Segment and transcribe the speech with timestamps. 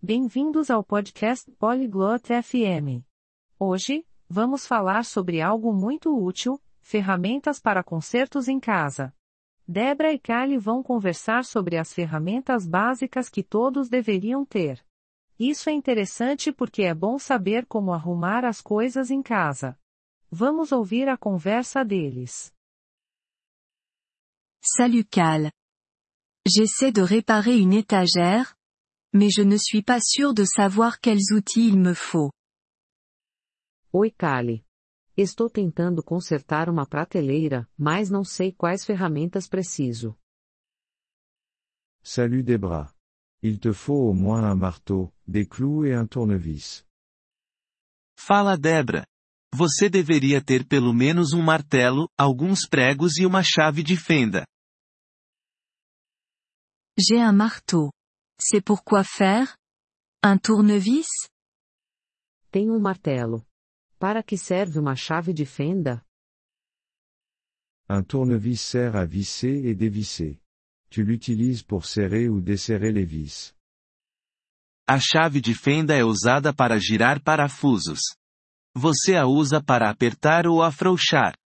[0.00, 3.02] Bem-vindos ao podcast Polyglot FM.
[3.58, 9.12] Hoje, vamos falar sobre algo muito útil: ferramentas para concertos em casa.
[9.66, 14.86] Debra e Kali vão conversar sobre as ferramentas básicas que todos deveriam ter.
[15.36, 19.76] Isso é interessante porque é bom saber como arrumar as coisas em casa.
[20.30, 22.54] Vamos ouvir a conversa deles.
[24.62, 25.50] Salut Cal.
[26.46, 28.57] J'essaie de réparer une étagère,
[29.12, 32.30] mais je ne suis pas sûr de savoir quels outils il me faut.
[33.92, 34.64] Oi Kali.
[35.16, 40.16] Estou tentando consertar uma prateleira, mas não sei quais ferramentas preciso.
[42.02, 42.94] Salut Debra.
[43.42, 46.84] Il te faut au moins un marteau, des clous et un tournevis.
[48.16, 49.06] Fala Debra.
[49.54, 54.46] Você deveria ter pelo menos um martelo, alguns pregos e uma chave de fenda.
[56.98, 57.90] J'ai un marteau.
[58.40, 59.56] C'est pour quoi faire?
[60.22, 61.28] Un tournevis?
[62.50, 63.44] Tenho um martelo.
[63.98, 66.04] Para que serve uma chave de fenda?
[67.88, 70.40] Un tournevis sert à visser et dévisser.
[70.90, 73.54] Tu l'utilises pour serrer ou desserrer les vis.
[74.86, 78.00] A chave de fenda é usada para girar parafusos.
[78.74, 81.36] Você a usa para apertar ou afrouxar.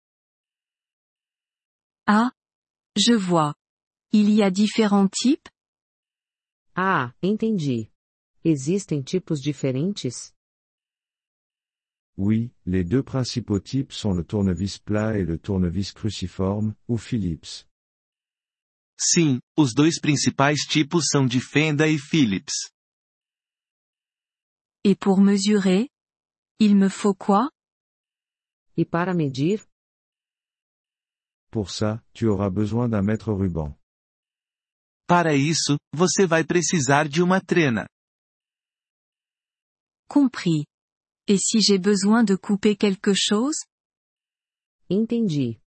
[2.07, 2.31] Ah.
[2.97, 3.55] Je vois.
[4.13, 5.52] Il y a différents types?
[6.75, 7.91] Ah, entendi.
[8.45, 10.33] Existem tipos diferentes?
[12.17, 17.67] Oui, les deux principaux types sont le tournevis plat et le tournevis cruciforme, ou Philips.
[18.99, 22.71] Sim, os dois principais tipos são de fenda e Phillips.
[24.85, 25.89] Et pour mesurer?
[26.59, 27.51] Il me faut quoi?
[28.77, 29.65] E para medir?
[31.51, 33.77] Pour ça, tu auras besoin d'un mètre ruban.
[35.07, 37.87] Para isso, você vai precisar de uma trena.
[40.09, 40.65] Compris.
[41.27, 43.65] Et si j'ai besoin de couper quelque chose?
[44.91, 45.61] Entendi.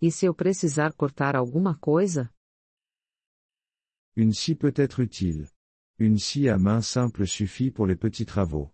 [0.00, 2.32] E se eu precisar cortar alguma coisa?
[4.16, 5.48] Une scie peut être utile.
[5.98, 8.72] Une scie à main simple suffit pour les petits travaux.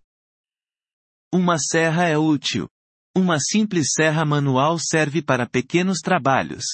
[1.32, 2.68] Uma serra é útil.
[3.16, 6.64] Uma simples serra manual serve para pequenos trabalhos.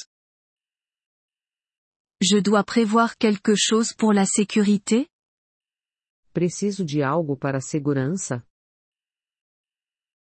[2.25, 5.09] Je dois prévoir quelque chose pour la sécurité?
[6.33, 8.47] Preciso de algo para a segurança?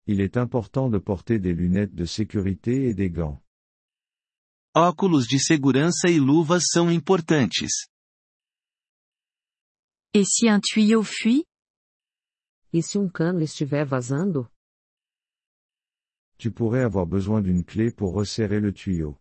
[0.07, 3.43] Il est important de porter des lunettes de sécurité et des gants.
[4.77, 7.89] Óculos de segurança e luvas são importantes.
[10.15, 11.45] Et si un tuyau fuit?
[12.73, 14.49] E se um cano estiver vazando?
[16.39, 19.19] Tu pourrais avoir besoin d'une clé pour resserrer le tuyau.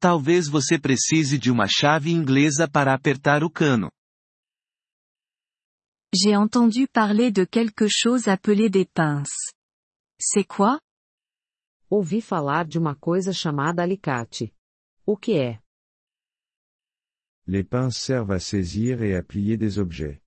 [0.00, 3.90] Talvez você precise de uma chave inglesa para apertar o cano.
[6.14, 9.52] J'ai entendu parler de quelque chose appelé des pinces.
[10.20, 10.80] C'est quoi?
[11.90, 14.54] Ouvi falar de uma coisa chamada alicate.
[15.04, 15.60] O que é?
[17.46, 20.20] Les pinces servent à saisir et à plier des objets.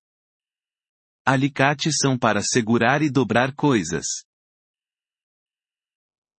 [1.24, 4.04] Alicates são para segurar e dobrar coisas.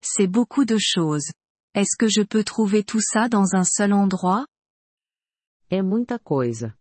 [0.03, 1.33] C'est beaucoup de choses.
[1.75, 4.45] Est-ce que je peux trouver tout ça dans un seul endroit?
[5.71, 6.77] É muita coisa.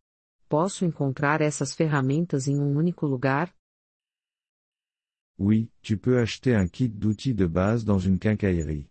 [0.50, 3.50] Posso encontrar essas ferramentas em um único lugar?
[5.38, 8.86] Oui, tu peux acheter un kit d'outils de base dans une quincaillerie.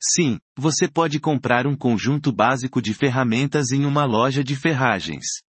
[0.00, 5.42] Sim, você pode comprar um conjunto básico de ferramentas em uma loja de ferragens.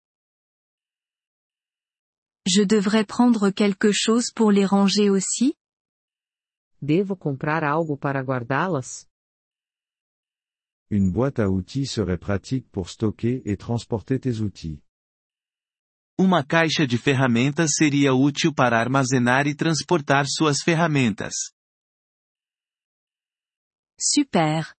[2.44, 5.54] Je devrais prendre quelque chose pour les ranger aussi?
[6.82, 9.06] Devo comprar algo para guardá-las?
[10.92, 14.82] Une boîte à outils serait pratique pour stocker et transporter tes outils.
[16.18, 21.32] Uma caixa de ferramentas seria útil para armazenar e transportar suas ferramentas.
[23.98, 24.74] Super.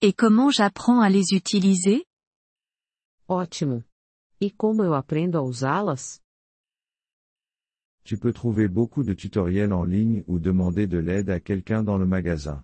[0.00, 2.04] Et comment j'apprends à les utiliser?
[3.26, 3.82] Ótimo.
[4.40, 6.20] E como eu aprendo a usá-las?
[8.04, 11.98] Tu peux trouver beaucoup de tutoriels en ligne ou demander de l'aide à quelqu'un dans
[11.98, 12.62] le magasin.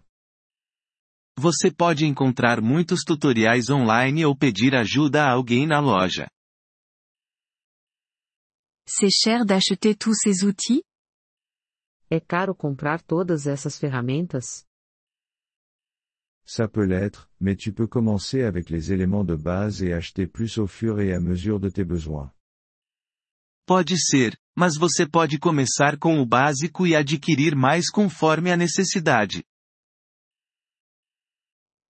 [1.37, 6.29] Você pode encontrar muitos tutoriais online ou pedir ajuda a alguém na loja.
[8.87, 10.83] C'est cher d'acheter tous ces outils?
[12.09, 14.65] É caro comprar todas essas ferramentas?
[16.47, 20.59] Ça peut l'être, mais tu peux commencer avec les éléments de base et acheter plus
[20.59, 22.31] au fur et à mesure de tes besoins.
[23.67, 29.43] Pode ser, mas você pode começar com o básico e adquirir mais conforme a necessidade.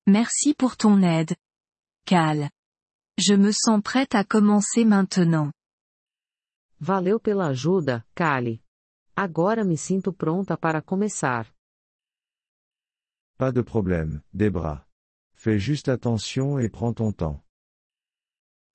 [0.07, 1.35] Merci pour ton aide.
[2.05, 2.51] Cal.
[3.19, 5.51] Je me sens prête à commencer maintenant.
[6.79, 8.61] Valeu pela ajuda, Kali.
[9.17, 11.51] Agora me sinto pronta para começar.
[13.39, 14.87] Pas de problème, Debra.
[15.33, 17.41] Fais juste attention et prends ton temps.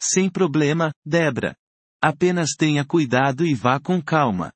[0.01, 1.55] Sem problema, Debra.
[2.01, 4.51] Apenas tenha cuidado e vá com calma.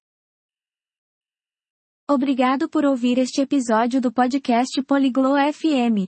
[2.09, 6.07] Obrigado por ouvir este episódio do podcast Poliglo FM.